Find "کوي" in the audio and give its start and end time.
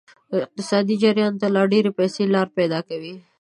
2.89-3.15